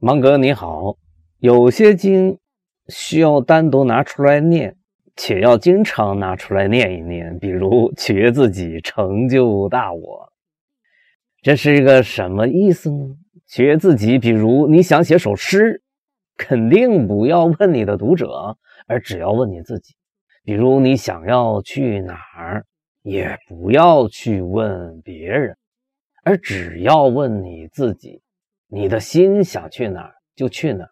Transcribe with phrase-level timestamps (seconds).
[0.00, 0.96] 芒格你好，
[1.40, 2.38] 有些经
[2.86, 4.76] 需要单独拿出来念，
[5.16, 7.36] 且要经常拿出来念一念。
[7.40, 10.32] 比如取悦自己，成就大我，
[11.42, 13.16] 这是一个什么意思呢？
[13.48, 15.82] 取悦自己，比如你想写首诗，
[16.36, 18.56] 肯定不要问你的读者，
[18.86, 19.94] 而只要问你自己。
[20.44, 22.64] 比如你想要去哪儿，
[23.02, 25.56] 也不要去问别人，
[26.22, 28.22] 而只要问你自己。
[28.68, 30.90] 你的心想去哪儿就去哪儿，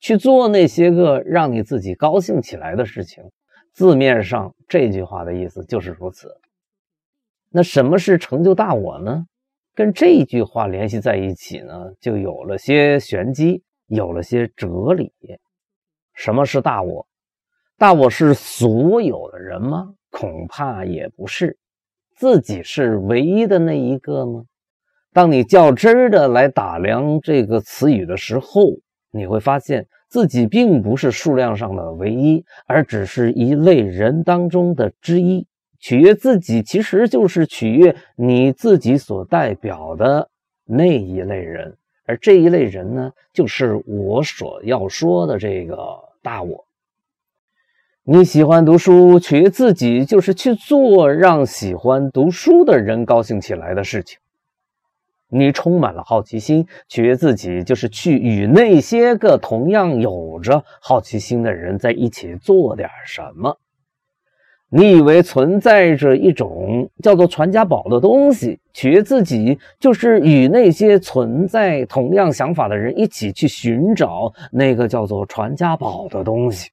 [0.00, 3.22] 去做那些个让你自己高兴起来的事情。
[3.72, 6.28] 字面上这句话的意思就是如此。
[7.50, 9.26] 那什么是成就大我呢？
[9.74, 15.12] 跟这句话联系在一起呢，就有了些玄机，有了些哲理。
[16.14, 17.06] 什么是大我？
[17.78, 19.94] 大我是所有的人吗？
[20.10, 21.58] 恐怕也不是。
[22.14, 24.44] 自己是唯一的那一个吗？
[25.12, 28.68] 当你较真儿的来打量这个词语的时候，
[29.10, 35.46] 你会发现自己并不是数量上的唯一，而只是一类人当中的之一。
[35.78, 40.28] 取悦自己，其实就是取悦你自己所代表的
[40.64, 41.76] 那一类人，
[42.06, 45.76] 而这一类人呢，就是我所要说的这个
[46.22, 46.64] 大我。
[48.04, 54.18] 你喜欢读书，取悦自己，就是去做让喜欢读书的人高兴起来的事情。
[55.34, 63.58] 你充满了好奇心，取悦自己就是去与那些个同样有着好奇心的人在一起做点什么。
[64.68, 76.70] 你以为存在着一种叫做传家宝的东西，取悦自己就是与那些存在同样想法的人一起去寻找那个叫做传家宝的东西。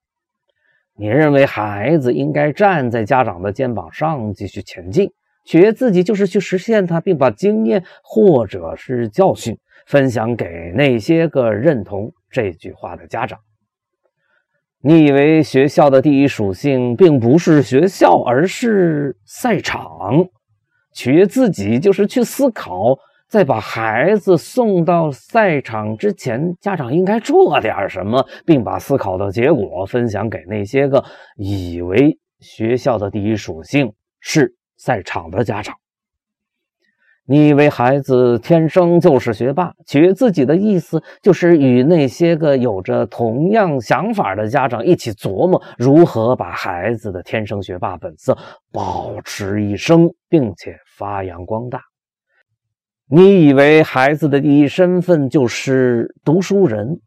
[0.96, 5.10] 你认为孩子应该站在家长的肩膀上继续前进。
[5.46, 13.40] 取悦自己就是去实现它，并把经验或者是教训分享给那些个认同这句话的家长。
[14.82, 20.28] 你以为学校的第一属性并不是学校，而是赛场。
[20.94, 22.98] 取悦自己就是去思考，
[23.28, 31.04] 在把孩子送到赛场之前，家长应该做点什么，并把思考的结果分享给那些个
[31.36, 34.59] 以为学校的第一属性是。
[34.80, 35.76] 赛场的家长，
[37.26, 39.74] 你以为孩子天生就是学霸？
[39.86, 48.38] 取自己的意思就是与那些个有着同样想法的家长一起琢磨如何把孩子的天生学霸本色
[48.72, 51.82] 保持一生，并且发扬光大。
[53.12, 57.02] 你以为孩子的第一身份就是读书人？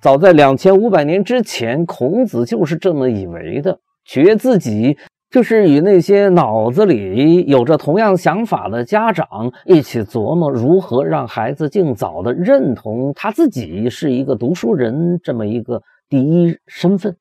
[0.00, 3.80] 早在两千五百年之前，孔子就是这么以为的。
[4.04, 4.96] 取自己。
[5.36, 17.18] 就是与那些脑子里有着同样想法的家长一起琢磨如何让孩子尽早的认同他自己是一个读书人这么一个第一身份。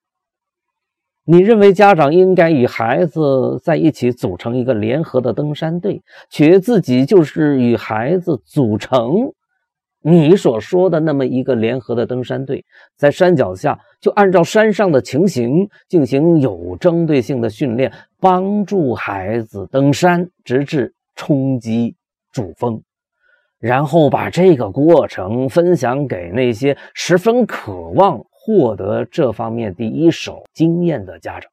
[1.26, 9.34] 你认为家长应该与孩子在一起组成一个联合的登山队，且自己就是与孩子组成。
[10.08, 12.64] 你所说的那么一个联合的登山队，
[12.96, 21.96] 在山脚下就按照山上的情形进行有针对性的训练，帮助孩子登山，直至冲击
[22.32, 22.80] 主峰，
[23.58, 31.50] 然后把这个过程分享给那些十分渴望获得这方面第一手经验的家长。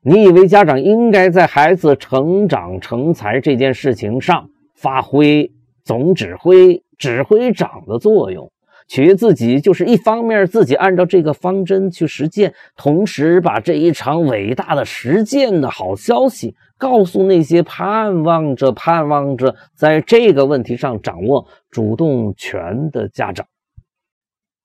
[0.00, 5.52] 你以为家长应该在孩子成长成才这件事情上发挥
[5.84, 6.82] 总指挥？
[6.98, 8.50] 指挥长的作用，
[8.88, 23.46] 取悦自己就是一方面自己按照这个方针去实践，同时把这一场伟大的实践的好消息告诉那些盼望着、盼望着在这个问题上掌握主动权的家长。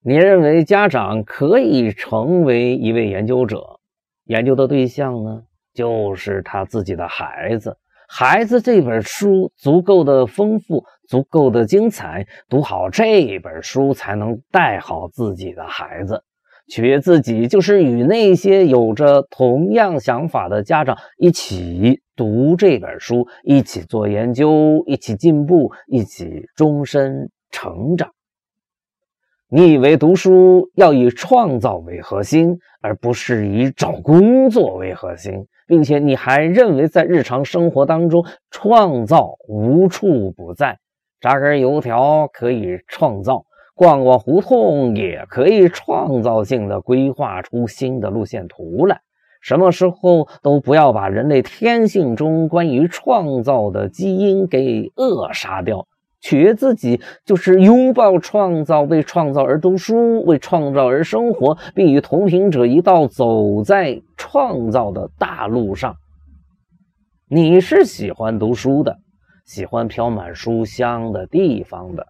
[0.06, 3.80] 你认为家长可以成为一位研究者，
[4.26, 7.78] 研究的对象呢，就是他自己的孩子。
[8.16, 16.24] 孩子这本书足够的丰富，足够的精彩，读好这本书才能带好自己的孩子。
[16.70, 28.12] 取悦自己，就是与那些有着同样想法的家长一起读这本书，一起做研究，一起进步，一起终身成长。
[29.56, 35.46] 你以为读书要以创造为核心，而不是以找工作为核心？
[35.68, 40.80] 并且你还认为在日常生活当中创造无处不在，
[41.22, 43.46] 炸根油条可以创造，
[43.76, 49.02] 逛逛胡同也可以创造性的规划出新的路线图来。
[49.40, 55.86] 什么时候都不要把人类天性中关于创造的基因给扼杀掉，
[56.24, 65.98] 取悦自己就是拥抱创造，为创造而读书，为创造而生活，并与同频者一道走在创造的大路上。
[67.28, 68.96] 你是喜欢读书的，
[69.46, 72.08] 喜欢飘满书香的地方的。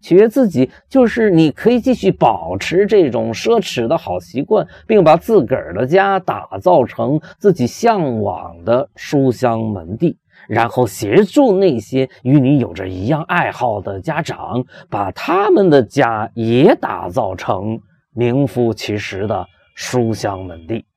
[0.00, 10.16] 取悦自己就是你可以继续保持这种奢侈的好习惯，并把自个儿的家打造成自己向往的书香门第。
[10.50, 17.80] 然后协助那些与你有着一样爱好的家长，把他们的家也打造成
[18.12, 20.89] 名副其实的书香门第。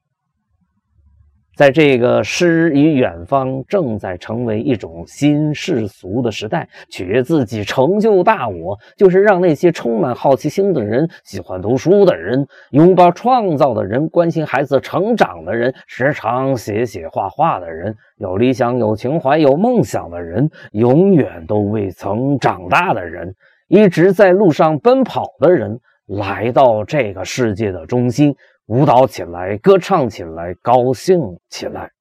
[1.55, 23.35] 在这个诗与远方正在成为一种新世俗的时代，取悦自己、成就大我，就是让那些充满好奇心的人、喜欢读书的人、拥抱创造的人、关心孩子成长的人、时常写写画画的人、有理想、有情怀、有梦想的人、永远都未曾长大的人、
[23.67, 28.35] 一直在路上奔跑的人，来到这个世界的中心。
[28.67, 31.19] 舞蹈起来，歌唱起来，高兴
[31.49, 31.91] 起来。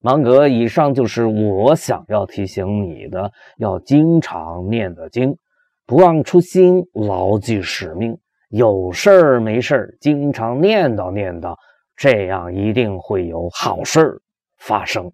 [0.00, 5.36] 芒格，以上就是我想要提醒你的：要经常念的经，
[5.86, 8.18] 不忘初心，牢记使命。
[8.48, 11.54] 有事儿没事儿，经常念叨念叨，
[11.94, 14.20] 这样一定会有好事儿
[14.58, 15.12] 发生。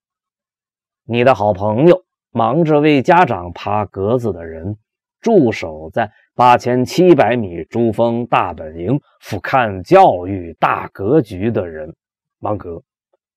[1.04, 4.78] 你的好朋友，忙着为家长爬格子的人，
[5.26, 6.08] 驻守在。
[6.36, 11.96] 八千七百米珠峰大本营，俯瞰教育大格局的人，
[12.38, 12.80] 芒格。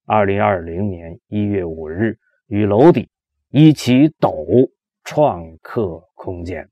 [0.06, 3.09] 二零二零年一月五日，与娄底
[3.50, 4.45] 一起抖
[5.03, 6.69] 创客空间。